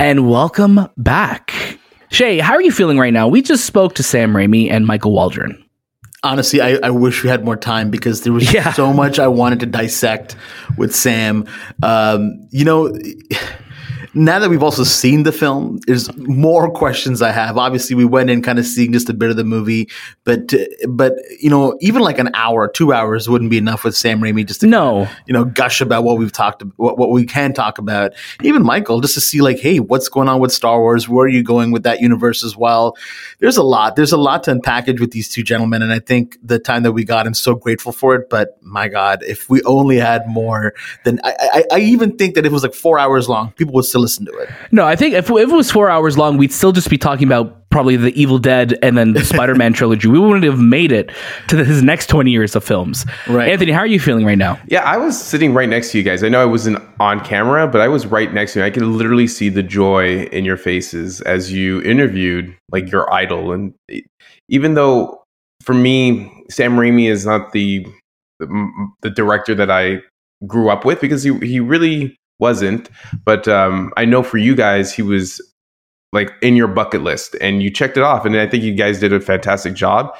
and 0.00 0.28
welcome 0.30 0.88
back. 0.98 1.78
Shay 2.10 2.38
how 2.38 2.52
are 2.52 2.62
you 2.62 2.70
feeling 2.72 2.98
right 2.98 3.12
now? 3.12 3.26
We 3.26 3.40
just 3.40 3.64
spoke 3.64 3.94
to 3.94 4.02
sam 4.02 4.34
raimi 4.34 4.70
and 4.70 4.86
michael 4.86 5.12
waldron. 5.12 5.60
Honestly, 6.22 6.60
I, 6.62 6.78
I 6.82 6.88
wish 6.90 7.22
we 7.22 7.28
had 7.28 7.44
more 7.44 7.56
time 7.56 7.90
because 7.90 8.22
there 8.22 8.32
was 8.32 8.50
Yeah. 8.52 8.72
so 8.72 8.92
much 8.94 9.18
I 9.18 9.28
wanted 9.28 9.60
to 9.60 9.66
dissect 9.66 10.36
with 10.78 10.94
Sam. 10.96 11.46
Um, 11.82 12.48
you 12.50 12.64
know, 12.64 12.90
now 14.14 14.38
that 14.38 14.50
we've 14.50 14.62
also 14.62 14.84
seen 14.84 15.22
the 15.22 15.32
film, 15.32 15.78
there's 15.86 16.14
more 16.16 16.70
questions 16.70 17.22
I 17.22 17.30
have. 17.32 17.56
Obviously, 17.56 17.96
we 17.96 18.04
went 18.04 18.30
in 18.30 18.42
kind 18.42 18.58
of 18.58 18.66
seeing 18.66 18.92
just 18.92 19.08
a 19.08 19.14
bit 19.14 19.30
of 19.30 19.36
the 19.36 19.44
movie, 19.44 19.88
but 20.24 20.52
but 20.88 21.14
you 21.40 21.50
know, 21.50 21.76
even 21.80 22.02
like 22.02 22.18
an 22.18 22.30
hour, 22.34 22.68
two 22.68 22.92
hours 22.92 23.28
wouldn't 23.28 23.50
be 23.50 23.58
enough 23.58 23.84
with 23.84 23.96
Sam 23.96 24.20
Raimi 24.20 24.46
just 24.46 24.60
to 24.60 24.66
no. 24.66 25.08
you 25.26 25.32
know 25.32 25.44
gush 25.44 25.80
about 25.80 26.04
what 26.04 26.18
we've 26.18 26.32
talked 26.32 26.62
what, 26.76 26.98
what 26.98 27.10
we 27.10 27.24
can 27.24 27.52
talk 27.52 27.78
about. 27.78 28.12
Even 28.42 28.62
michael 28.62 29.00
just 29.00 29.14
to 29.14 29.20
see 29.20 29.40
like 29.40 29.58
hey 29.58 29.80
what's 29.80 30.08
going 30.08 30.28
on 30.28 30.40
with 30.40 30.52
star 30.52 30.80
wars? 30.80 31.08
Where 31.08 31.24
are 31.24 31.28
you 31.28 31.42
going 31.42 31.72
with 31.72 31.82
that 31.84 32.00
universe 32.00 32.44
as 32.44 32.56
well? 32.56 32.96
There's 33.38 33.56
a 33.56 33.62
lot 33.62 33.96
there's 33.96 34.12
a 34.12 34.16
lot 34.16 34.44
to 34.44 34.54
unpackage 34.54 35.00
with 35.00 35.10
these 35.10 35.28
two 35.28 35.42
gentlemen 35.42 35.82
and 35.82 35.92
i 35.92 35.98
think 35.98 36.38
the 36.42 36.58
time 36.58 36.82
that 36.82 36.92
we 36.92 37.04
got 37.04 37.26
i'm 37.26 37.34
so 37.34 37.54
grateful 37.54 37.92
for 37.92 38.14
it 38.14 38.28
but 38.28 38.58
my 38.62 38.88
god 38.88 39.22
if 39.22 39.48
we 39.48 39.62
only 39.62 39.96
had 39.96 40.26
more 40.26 40.74
then 41.04 41.20
i 41.24 41.34
i, 41.40 41.64
I 41.72 41.78
even 41.80 42.16
think 42.16 42.34
that 42.34 42.46
if 42.46 42.50
it 42.50 42.52
was 42.52 42.62
like 42.62 42.74
four 42.74 42.98
hours 42.98 43.28
long 43.28 43.52
people 43.52 43.74
would 43.74 43.84
still 43.84 44.03
listen 44.04 44.24
to 44.26 44.32
it 44.38 44.48
no 44.70 44.84
i 44.86 44.94
think 44.96 45.14
if, 45.14 45.30
if 45.30 45.48
it 45.50 45.54
was 45.62 45.70
four 45.70 45.88
hours 45.90 46.16
long 46.16 46.36
we'd 46.36 46.52
still 46.52 46.72
just 46.72 46.88
be 46.90 46.98
talking 46.98 47.26
about 47.26 47.68
probably 47.70 47.96
the 47.96 48.12
evil 48.20 48.38
dead 48.38 48.78
and 48.82 48.96
then 48.96 49.14
the 49.14 49.24
spider-man 49.32 49.72
trilogy 49.72 50.06
we 50.08 50.18
wouldn't 50.18 50.44
have 50.44 50.60
made 50.60 50.92
it 50.92 51.10
to 51.48 51.56
his 51.64 51.82
next 51.82 52.06
20 52.08 52.30
years 52.30 52.54
of 52.54 52.62
films 52.62 53.04
Right. 53.28 53.48
anthony 53.48 53.72
how 53.72 53.80
are 53.80 53.86
you 53.86 53.98
feeling 53.98 54.24
right 54.24 54.38
now 54.38 54.60
Yeah, 54.68 54.82
I 54.84 54.96
was 54.96 55.20
sitting 55.20 55.54
right 55.54 55.68
next 55.68 55.90
to 55.90 55.98
you 55.98 56.04
guys. 56.04 56.22
I 56.22 56.28
know 56.28 56.40
I 56.40 56.44
wasn't 56.56 56.78
on 57.00 57.18
camera, 57.24 57.66
but 57.66 57.80
I 57.80 57.88
was 57.88 58.06
right 58.06 58.32
next 58.32 58.52
to 58.52 58.60
you. 58.60 58.64
I 58.64 58.70
could 58.70 58.84
literally 58.84 59.26
see 59.26 59.48
the 59.48 59.62
joy 59.62 60.22
in 60.30 60.44
your 60.44 60.56
faces 60.56 61.20
as 61.22 61.52
you 61.52 61.82
interviewed 61.82 62.54
like 62.70 62.90
your 62.92 63.12
idol. 63.12 63.52
And 63.52 63.74
even 64.48 64.74
though 64.74 65.20
for 65.64 65.74
me, 65.74 66.30
Sam 66.50 66.76
Raimi 66.76 67.08
is 67.10 67.26
not 67.26 67.52
the 67.52 67.84
the, 68.38 68.46
the 69.02 69.10
director 69.10 69.54
that 69.56 69.70
I 69.70 69.98
grew 70.46 70.70
up 70.70 70.84
with 70.84 71.00
because 71.00 71.22
he 71.24 71.36
he 71.40 71.58
really 71.60 72.16
wasn't. 72.38 72.88
But 73.24 73.46
um, 73.48 73.92
I 73.96 74.04
know 74.04 74.22
for 74.22 74.38
you 74.38 74.54
guys, 74.54 74.92
he 74.92 75.02
was 75.02 75.40
like 76.12 76.30
in 76.42 76.56
your 76.56 76.68
bucket 76.68 77.02
list, 77.02 77.36
and 77.40 77.62
you 77.62 77.70
checked 77.70 77.96
it 77.96 78.02
off. 78.02 78.24
And 78.24 78.36
I 78.36 78.46
think 78.46 78.62
you 78.62 78.74
guys 78.74 79.00
did 79.00 79.12
a 79.12 79.20
fantastic 79.20 79.74
job. 79.74 80.14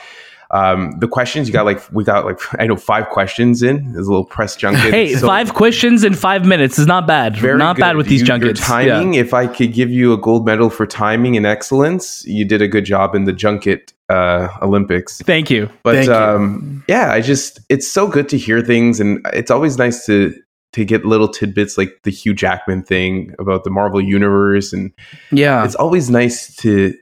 Um, 0.50 0.92
the 1.00 1.08
questions 1.08 1.48
you 1.48 1.52
got 1.52 1.64
like 1.64 1.80
we 1.92 2.04
got 2.04 2.24
like 2.26 2.38
I 2.60 2.66
know 2.66 2.76
five 2.76 3.08
questions 3.08 3.62
in. 3.62 3.92
There's 3.92 4.06
a 4.06 4.10
little 4.10 4.26
press 4.26 4.54
junket. 4.56 4.92
Hey, 4.92 5.14
So 5.14 5.26
five 5.26 5.54
questions 5.54 6.04
in 6.04 6.14
five 6.14 6.44
minutes 6.46 6.78
is 6.78 6.86
not 6.86 7.06
bad. 7.06 7.36
very 7.36 7.58
not 7.58 7.76
bad 7.78 7.92
good. 7.92 7.96
with 7.98 8.06
these 8.08 8.20
You- 8.20 8.26
junkets. 8.26 8.60
Your 8.60 8.66
timing. 8.66 9.14
If 9.14 9.34
I 9.34 9.46
could 9.46 9.72
give 9.72 9.90
you 9.90 10.12
a 10.12 10.18
gold 10.18 10.44
medal 10.46 10.70
for 10.70 10.86
timing 10.86 11.36
and 11.36 11.46
excellence, 11.46 12.24
you 12.26 12.44
did 12.44 12.60
a 12.62 12.68
good 12.68 12.84
job 12.84 13.14
in 13.14 13.24
the 13.24 13.32
junket 13.32 13.92
uh, 14.10 14.48
Olympics. 14.62 15.22
Thank 15.22 15.50
you. 15.50 15.68
But 15.82 15.94
Thank 15.94 16.08
you. 16.08 16.14
um, 16.14 16.84
yeah, 16.88 17.10
I 17.10 17.20
just 17.20 17.60
it's 17.68 17.88
so 17.88 18.06
good 18.06 18.28
to 18.28 18.38
hear 18.38 18.60
things, 18.60 19.00
and 19.00 19.26
it's 19.32 19.50
always 19.50 19.78
nice 19.78 20.04
to 20.06 20.34
to 20.74 20.84
get 20.84 21.04
little 21.04 21.28
tidbits 21.28 21.78
like 21.78 21.90
the 22.02 22.10
Hugh 22.10 22.34
Jackman 22.34 22.82
thing 22.82 23.34
about 23.38 23.64
the 23.64 23.70
Marvel 23.70 24.00
universe, 24.00 24.72
and 24.72 24.92
Yeah. 25.30 25.64
it's 25.64 25.74
always 25.76 26.10
nice 26.10 26.54
to 26.56 26.94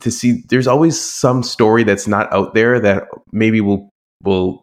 to 0.00 0.10
see. 0.10 0.42
There's 0.48 0.66
always 0.66 0.98
some 1.00 1.42
story 1.42 1.84
that's 1.84 2.06
not 2.08 2.32
out 2.32 2.54
there 2.54 2.80
that 2.80 3.04
maybe 3.32 3.60
we'll 3.60 3.88
will 4.22 4.62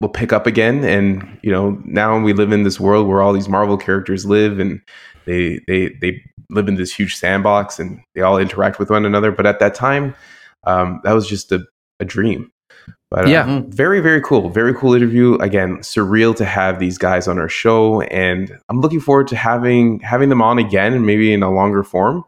will 0.00 0.08
pick 0.08 0.32
up 0.32 0.46
again, 0.46 0.84
and 0.84 1.38
you 1.42 1.50
know 1.50 1.80
now 1.84 2.18
we 2.20 2.32
live 2.32 2.52
in 2.52 2.62
this 2.64 2.78
world 2.80 3.06
where 3.08 3.20
all 3.22 3.32
these 3.32 3.48
Marvel 3.48 3.76
characters 3.76 4.24
live, 4.26 4.58
and 4.58 4.80
they 5.26 5.60
they 5.66 5.90
they 6.00 6.20
live 6.50 6.68
in 6.68 6.74
this 6.76 6.94
huge 6.94 7.16
sandbox, 7.16 7.78
and 7.78 8.00
they 8.14 8.20
all 8.20 8.38
interact 8.38 8.78
with 8.78 8.90
one 8.90 9.04
another. 9.06 9.32
But 9.32 9.46
at 9.46 9.58
that 9.60 9.74
time, 9.74 10.14
um, 10.66 11.00
that 11.04 11.12
was 11.14 11.26
just 11.26 11.50
a, 11.50 11.64
a 11.98 12.04
dream. 12.04 12.50
But 13.10 13.26
uh, 13.26 13.28
Yeah. 13.28 13.62
very 13.68 14.00
very 14.00 14.20
cool, 14.20 14.50
very 14.50 14.74
cool 14.74 14.94
interview. 14.94 15.34
Again, 15.36 15.78
surreal 15.78 16.34
to 16.36 16.44
have 16.44 16.78
these 16.78 16.98
guys 16.98 17.28
on 17.28 17.38
our 17.38 17.48
show, 17.48 18.00
and 18.02 18.56
I'm 18.68 18.80
looking 18.80 19.00
forward 19.00 19.28
to 19.28 19.36
having 19.36 20.00
having 20.00 20.28
them 20.30 20.42
on 20.42 20.58
again, 20.58 20.92
and 20.94 21.06
maybe 21.06 21.32
in 21.32 21.42
a 21.42 21.50
longer 21.52 21.82
form, 21.84 22.24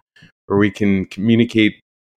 where 0.46 0.58
we 0.58 0.70
can 0.70 1.06
communicate 1.06 1.74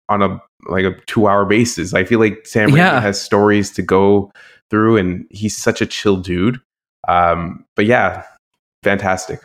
on 0.08 0.22
a 0.22 0.40
like 0.68 0.84
a 0.84 0.94
two 1.06 1.26
hour 1.26 1.44
basis. 1.44 1.94
I 1.94 2.04
feel 2.04 2.20
like 2.20 2.46
Sam 2.46 2.70
Yeah. 2.70 3.00
has 3.00 3.20
stories 3.20 3.70
to 3.72 3.82
go 3.82 4.30
through, 4.70 4.98
and 4.98 5.26
he's 5.30 5.56
such 5.56 5.80
a 5.80 5.86
chill 5.86 6.16
dude. 6.16 6.60
Um, 7.08 7.64
but 7.76 7.86
yeah, 7.86 8.22
fantastic. 8.84 9.40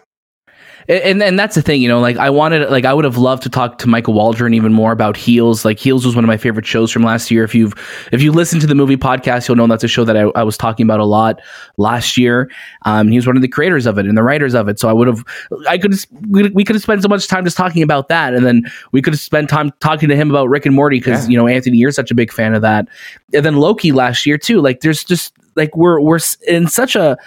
And 0.87 1.21
and 1.23 1.39
that's 1.39 1.55
the 1.55 1.61
thing, 1.61 1.81
you 1.81 1.87
know. 1.87 1.99
Like 1.99 2.17
I 2.17 2.29
wanted, 2.29 2.69
like 2.69 2.85
I 2.85 2.93
would 2.93 3.05
have 3.05 3.17
loved 3.17 3.43
to 3.43 3.49
talk 3.49 3.77
to 3.79 3.87
Michael 3.87 4.13
Waldron 4.13 4.53
even 4.53 4.71
more 4.73 4.91
about 4.91 5.17
Heels. 5.17 5.65
Like 5.65 5.79
Heels 5.79 6.05
was 6.05 6.15
one 6.15 6.23
of 6.23 6.27
my 6.27 6.37
favorite 6.37 6.65
shows 6.65 6.91
from 6.91 7.01
last 7.03 7.31
year. 7.31 7.43
If 7.43 7.55
you've 7.55 7.73
if 8.11 8.21
you 8.21 8.31
listen 8.31 8.59
to 8.59 8.67
the 8.67 8.75
movie 8.75 8.97
podcast, 8.97 9.47
you'll 9.47 9.57
know 9.57 9.67
that's 9.67 9.83
a 9.83 9.87
show 9.87 10.03
that 10.05 10.15
I, 10.15 10.23
I 10.35 10.43
was 10.43 10.57
talking 10.57 10.85
about 10.85 10.99
a 10.99 11.05
lot 11.05 11.41
last 11.77 12.17
year. 12.17 12.49
Um, 12.83 13.07
he 13.07 13.15
was 13.17 13.25
one 13.25 13.35
of 13.35 13.41
the 13.41 13.47
creators 13.47 13.85
of 13.85 13.97
it 13.97 14.05
and 14.05 14.17
the 14.17 14.23
writers 14.23 14.53
of 14.53 14.67
it. 14.67 14.79
So 14.79 14.87
I 14.87 14.93
would 14.93 15.07
have, 15.07 15.23
I 15.67 15.77
could 15.77 15.93
we, 16.29 16.49
we 16.49 16.63
could 16.63 16.75
have 16.75 16.83
spent 16.83 17.01
so 17.01 17.07
much 17.07 17.27
time 17.27 17.43
just 17.43 17.57
talking 17.57 17.81
about 17.81 18.07
that, 18.09 18.33
and 18.33 18.45
then 18.45 18.63
we 18.91 19.01
could 19.01 19.13
have 19.13 19.21
spent 19.21 19.49
time 19.49 19.71
talking 19.79 20.09
to 20.09 20.15
him 20.15 20.29
about 20.29 20.49
Rick 20.49 20.65
and 20.65 20.75
Morty 20.75 20.99
because 20.99 21.25
Yeah. 21.25 21.31
you 21.31 21.37
know 21.37 21.47
Anthony, 21.47 21.77
you're 21.77 21.91
such 21.91 22.11
a 22.11 22.15
big 22.15 22.31
fan 22.31 22.53
of 22.53 22.61
that, 22.61 22.87
and 23.33 23.45
then 23.45 23.55
Loki 23.57 23.91
last 23.91 24.25
year 24.25 24.37
too. 24.37 24.61
Like 24.61 24.81
there's 24.81 25.03
just 25.03 25.33
like 25.55 25.75
we're 25.75 25.99
we're 25.99 26.19
in 26.47 26.67
such 26.67 26.95
a 26.95 27.17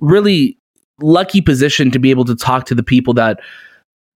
really 0.00 0.56
lucky 1.02 1.40
position 1.40 1.90
to 1.90 1.98
be 1.98 2.10
able 2.10 2.24
to 2.24 2.36
talk 2.36 2.66
to 2.66 2.74
the 2.74 2.82
people 2.82 3.14
that 3.14 3.40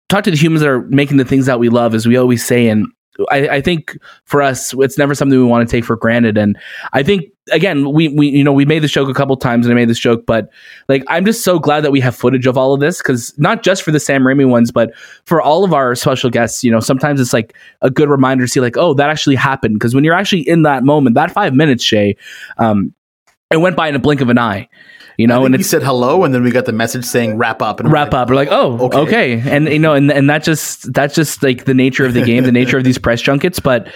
talk 0.09 0.25
to 0.25 0.31
the 0.31 0.37
humans 0.37 0.61
that 0.61 0.69
are 0.69 0.83
making 0.83 1.17
the 1.17 1.25
things 1.25 1.47
that 1.47 1.59
we 1.59 1.69
love, 1.69 1.95
as 1.95 2.07
we 2.07 2.17
always 2.17 2.45
say. 2.45 2.69
And 2.69 2.87
I, 3.31 3.49
I 3.49 3.61
think 3.61 3.99
for 4.25 4.43
us, 4.43 4.75
it's 4.79 4.99
never 4.99 5.15
something 5.15 5.39
we 5.39 5.45
want 5.45 5.69
to 5.69 5.77
take 5.77 5.85
for 5.85 5.97
granted. 5.97 6.37
And 6.37 6.59
I 6.93 7.03
think 7.03 7.25
again, 7.53 7.93
we 7.93 8.09
we 8.09 8.29
you 8.29 8.45
know 8.45 8.53
we 8.53 8.65
made 8.65 8.81
this 8.81 8.93
joke 8.93 9.09
a 9.09 9.15
couple 9.15 9.37
times, 9.37 9.67
and 9.67 9.73
I 9.73 9.75
made 9.75 9.89
this 9.89 9.99
joke, 9.99 10.27
but 10.27 10.51
like 10.89 11.03
I'm 11.09 11.25
just 11.25 11.43
so 11.43 11.59
glad 11.59 11.83
that 11.83 11.91
we 11.91 12.01
have 12.01 12.15
footage 12.15 12.47
of 12.47 12.59
all 12.59 12.75
of 12.75 12.81
this 12.81 12.99
because 12.99 13.37
not 13.39 13.63
just 13.63 13.83
for 13.83 13.91
the 13.91 14.01
Sam 14.01 14.23
Raimi 14.23 14.49
ones, 14.49 14.71
but 14.71 14.95
for 15.25 15.41
all 15.41 15.65
of 15.65 15.73
our 15.73 15.95
special 15.95 16.31
guests. 16.31 16.63
You 16.63 16.71
know, 16.71 16.81
sometimes 16.81 17.21
it's 17.21 17.33
like 17.33 17.55
a 17.83 17.91
good 17.91 18.09
reminder 18.09 18.45
to 18.45 18.49
see 18.49 18.61
like, 18.61 18.77
oh, 18.77 18.95
that 18.95 19.11
actually 19.11 19.37
happened. 19.37 19.77
Because 19.77 19.95
when 19.95 20.05
you're 20.05 20.15
actually 20.15 20.47
in 20.47 20.63
that 20.63 20.85
moment, 20.85 21.15
that 21.15 21.31
five 21.31 21.55
minutes, 21.55 21.83
Shay, 21.83 22.17
um, 22.59 22.95
it 23.51 23.59
went 23.59 23.77
by 23.77 23.89
in 23.89 23.95
a 23.95 24.01
blink 24.01 24.21
of 24.21 24.29
an 24.29 24.39
eye. 24.39 24.69
You 25.17 25.27
know, 25.27 25.47
and 25.47 25.57
we 25.57 25.63
said 25.63 25.83
hello, 25.83 26.25
and 26.25 26.35
then 26.35 26.43
we 26.43 26.51
got 26.51 26.67
the 26.67 26.73
message 26.73 27.05
saying 27.05 27.39
wrap 27.39 27.63
up 27.63 27.81
and 27.81 27.91
wrap 27.91 28.13
like, 28.13 28.23
up. 28.23 28.29
We're 28.29 28.35
like, 28.35 28.49
oh, 28.51 28.79
okay. 28.87 28.99
Okay. 29.39 29.51
and 29.51 29.67
you 29.67 29.79
know, 29.79 29.95
and 29.95 30.11
and 30.13 30.29
that 30.29 30.45
just 30.45 30.93
that's 30.93 31.15
just 31.15 31.43
like 31.43 31.65
the 31.65 31.75
nature 31.75 32.05
of 32.05 32.13
the 32.13 32.23
game, 32.23 32.45
the 32.45 32.53
nature 32.53 32.77
of 32.77 32.85
these 32.85 32.99
press 32.99 33.23
junkets. 33.23 33.59
But 33.59 33.89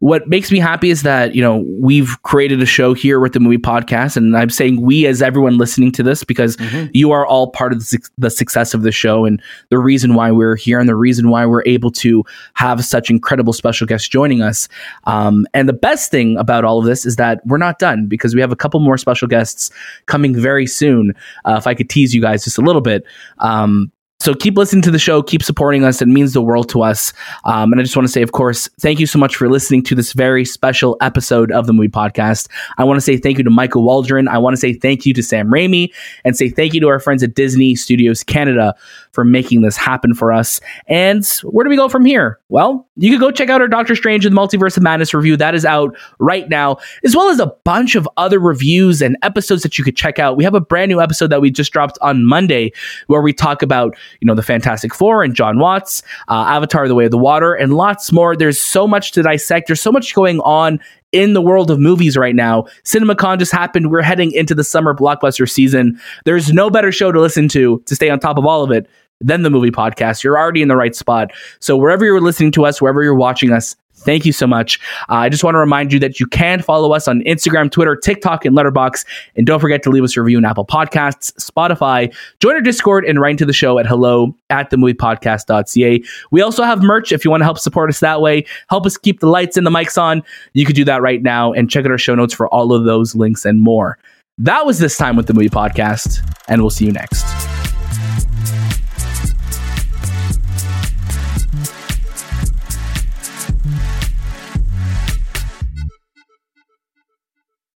what 0.00 0.26
makes 0.28 0.50
me 0.50 0.58
happy 0.58 0.88
is 0.88 1.02
that 1.02 1.34
you 1.34 1.42
know 1.42 1.64
we've 1.78 2.20
created 2.22 2.60
a 2.60 2.66
show 2.66 2.94
here 2.94 3.20
with 3.20 3.34
the 3.34 3.40
movie 3.40 3.58
podcast, 3.58 4.16
and 4.16 4.36
I'm 4.36 4.50
saying 4.50 4.80
we 4.80 5.06
as 5.06 5.22
everyone 5.22 5.58
listening 5.58 5.92
to 5.92 6.02
this 6.02 6.24
because 6.24 6.56
you 6.92 7.12
are 7.12 7.26
all 7.26 7.50
part 7.50 7.72
of 7.72 7.78
the, 7.80 7.84
suc- 7.84 8.10
the 8.16 8.30
success 8.30 8.74
of 8.74 8.82
the 8.82 8.92
show 8.92 9.26
and 9.26 9.40
the 9.68 9.78
reason 9.78 10.14
why 10.14 10.30
we're 10.30 10.56
here 10.56 10.80
and 10.80 10.88
the 10.88 10.96
reason 10.96 11.28
why 11.28 11.44
we're 11.44 11.62
able 11.66 11.90
to 11.92 12.24
have 12.54 12.84
such 12.84 13.10
incredible 13.10 13.52
special 13.52 13.86
guests 13.86 14.08
joining 14.08 14.40
us. 14.40 14.68
Um, 15.04 15.46
and 15.52 15.68
the 15.68 15.74
best 15.74 16.10
thing 16.10 16.36
about 16.38 16.64
all 16.64 16.78
of 16.78 16.86
this 16.86 17.04
is 17.04 17.16
that 17.16 17.40
we're 17.46 17.58
not 17.58 17.78
done 17.78 18.06
because 18.06 18.34
we 18.34 18.40
have 18.40 18.52
a 18.52 18.56
couple 18.56 18.80
more 18.80 18.96
special 18.96 19.28
guests 19.28 19.70
coming 20.06 20.34
very 20.34 20.66
soon. 20.66 21.12
Uh, 21.44 21.56
if 21.58 21.66
I 21.66 21.74
could 21.74 21.90
tease 21.90 22.14
you 22.14 22.22
guys 22.22 22.44
just 22.44 22.56
a 22.56 22.62
little 22.62 22.82
bit. 22.82 23.04
Um, 23.38 23.92
so 24.20 24.34
keep 24.34 24.56
listening 24.58 24.82
to 24.82 24.90
the 24.90 24.98
show, 24.98 25.22
keep 25.22 25.42
supporting 25.42 25.82
us. 25.82 26.02
It 26.02 26.08
means 26.08 26.34
the 26.34 26.42
world 26.42 26.68
to 26.70 26.82
us. 26.82 27.12
Um, 27.44 27.72
and 27.72 27.80
I 27.80 27.82
just 27.82 27.96
want 27.96 28.06
to 28.06 28.12
say, 28.12 28.20
of 28.20 28.32
course, 28.32 28.68
thank 28.78 29.00
you 29.00 29.06
so 29.06 29.18
much 29.18 29.34
for 29.34 29.48
listening 29.48 29.82
to 29.84 29.94
this 29.94 30.12
very 30.12 30.44
special 30.44 30.98
episode 31.00 31.50
of 31.52 31.66
the 31.66 31.72
Movie 31.72 31.88
Podcast. 31.88 32.48
I 32.76 32.84
want 32.84 32.98
to 32.98 33.00
say 33.00 33.16
thank 33.16 33.38
you 33.38 33.44
to 33.44 33.50
Michael 33.50 33.82
Waldron. 33.82 34.28
I 34.28 34.36
want 34.36 34.52
to 34.52 34.60
say 34.60 34.74
thank 34.74 35.06
you 35.06 35.14
to 35.14 35.22
Sam 35.22 35.50
Raimi 35.50 35.90
and 36.24 36.36
say 36.36 36.50
thank 36.50 36.74
you 36.74 36.80
to 36.80 36.88
our 36.88 37.00
friends 37.00 37.22
at 37.22 37.34
Disney 37.34 37.74
Studios 37.74 38.22
Canada 38.22 38.74
for 39.12 39.24
making 39.24 39.62
this 39.62 39.76
happen 39.76 40.14
for 40.14 40.32
us. 40.32 40.60
And 40.86 41.26
where 41.44 41.64
do 41.64 41.70
we 41.70 41.76
go 41.76 41.88
from 41.88 42.04
here? 42.04 42.38
Well, 42.50 42.86
you 43.00 43.10
can 43.10 43.20
go 43.20 43.30
check 43.30 43.48
out 43.48 43.60
our 43.60 43.68
Doctor 43.68 43.96
Strange 43.96 44.26
and 44.26 44.36
the 44.36 44.40
Multiverse 44.40 44.76
of 44.76 44.82
Madness 44.82 45.14
review. 45.14 45.36
That 45.36 45.54
is 45.54 45.64
out 45.64 45.96
right 46.18 46.48
now, 46.48 46.76
as 47.04 47.16
well 47.16 47.30
as 47.30 47.40
a 47.40 47.46
bunch 47.64 47.94
of 47.94 48.08
other 48.16 48.38
reviews 48.38 49.00
and 49.00 49.16
episodes 49.22 49.62
that 49.62 49.78
you 49.78 49.84
could 49.84 49.96
check 49.96 50.18
out. 50.18 50.36
We 50.36 50.44
have 50.44 50.54
a 50.54 50.60
brand 50.60 50.90
new 50.90 51.00
episode 51.00 51.28
that 51.28 51.40
we 51.40 51.50
just 51.50 51.72
dropped 51.72 51.98
on 52.02 52.26
Monday 52.26 52.72
where 53.06 53.22
we 53.22 53.32
talk 53.32 53.62
about, 53.62 53.96
you 54.20 54.26
know, 54.26 54.34
the 54.34 54.42
Fantastic 54.42 54.94
Four 54.94 55.22
and 55.22 55.34
Jon 55.34 55.58
Watts, 55.58 56.02
uh, 56.28 56.44
Avatar, 56.48 56.88
The 56.88 56.94
Way 56.94 57.06
of 57.06 57.10
the 57.10 57.18
Water, 57.18 57.54
and 57.54 57.74
lots 57.74 58.12
more. 58.12 58.36
There's 58.36 58.60
so 58.60 58.86
much 58.86 59.12
to 59.12 59.22
dissect. 59.22 59.68
There's 59.68 59.80
so 59.80 59.92
much 59.92 60.14
going 60.14 60.40
on 60.40 60.78
in 61.12 61.32
the 61.32 61.42
world 61.42 61.70
of 61.70 61.80
movies 61.80 62.16
right 62.16 62.34
now. 62.34 62.64
CinemaCon 62.84 63.38
just 63.38 63.52
happened. 63.52 63.90
We're 63.90 64.02
heading 64.02 64.30
into 64.32 64.54
the 64.54 64.62
summer 64.62 64.94
blockbuster 64.94 65.48
season. 65.48 65.98
There's 66.24 66.52
no 66.52 66.70
better 66.70 66.92
show 66.92 67.12
to 67.12 67.20
listen 67.20 67.48
to 67.48 67.82
to 67.86 67.94
stay 67.94 68.10
on 68.10 68.20
top 68.20 68.38
of 68.38 68.44
all 68.44 68.62
of 68.62 68.70
it 68.70 68.86
than 69.20 69.42
the 69.42 69.50
movie 69.50 69.70
podcast. 69.70 70.24
You're 70.24 70.38
already 70.38 70.62
in 70.62 70.68
the 70.68 70.76
right 70.76 70.94
spot. 70.94 71.32
So 71.60 71.76
wherever 71.76 72.04
you're 72.04 72.20
listening 72.20 72.52
to 72.52 72.64
us, 72.64 72.80
wherever 72.80 73.02
you're 73.02 73.14
watching 73.14 73.52
us, 73.52 73.76
Thank 74.00 74.24
you 74.24 74.32
so 74.32 74.46
much. 74.46 74.80
Uh, 75.10 75.14
I 75.16 75.28
just 75.28 75.44
want 75.44 75.54
to 75.54 75.58
remind 75.58 75.92
you 75.92 75.98
that 75.98 76.18
you 76.18 76.26
can 76.26 76.62
follow 76.62 76.92
us 76.92 77.06
on 77.06 77.20
Instagram, 77.24 77.70
Twitter, 77.70 77.94
TikTok, 77.94 78.46
and 78.46 78.56
Letterboxd. 78.56 79.04
And 79.36 79.46
don't 79.46 79.60
forget 79.60 79.82
to 79.82 79.90
leave 79.90 80.02
us 80.02 80.16
a 80.16 80.22
review 80.22 80.38
on 80.38 80.44
Apple 80.44 80.64
Podcasts, 80.64 81.32
Spotify. 81.34 82.14
Join 82.40 82.54
our 82.54 82.60
Discord 82.62 83.04
and 83.04 83.20
write 83.20 83.32
into 83.32 83.44
the 83.44 83.52
show 83.52 83.78
at 83.78 83.86
hello 83.86 84.34
at 84.48 84.70
the 84.70 84.76
themoviepodcast.ca. 84.76 86.02
We 86.30 86.40
also 86.40 86.62
have 86.62 86.82
merch 86.82 87.12
if 87.12 87.24
you 87.24 87.30
want 87.30 87.42
to 87.42 87.44
help 87.44 87.58
support 87.58 87.90
us 87.90 88.00
that 88.00 88.22
way. 88.22 88.46
Help 88.70 88.86
us 88.86 88.96
keep 88.96 89.20
the 89.20 89.28
lights 89.28 89.56
and 89.56 89.66
the 89.66 89.70
mics 89.70 90.00
on. 90.00 90.22
You 90.54 90.64
can 90.64 90.74
do 90.74 90.84
that 90.86 91.02
right 91.02 91.22
now 91.22 91.52
and 91.52 91.70
check 91.70 91.84
out 91.84 91.90
our 91.90 91.98
show 91.98 92.14
notes 92.14 92.32
for 92.32 92.48
all 92.48 92.72
of 92.72 92.84
those 92.84 93.14
links 93.14 93.44
and 93.44 93.60
more. 93.60 93.98
That 94.38 94.64
was 94.64 94.78
this 94.78 94.96
time 94.96 95.16
with 95.16 95.26
the 95.26 95.34
movie 95.34 95.50
podcast, 95.50 96.20
and 96.48 96.62
we'll 96.62 96.70
see 96.70 96.86
you 96.86 96.92
next. 96.92 97.49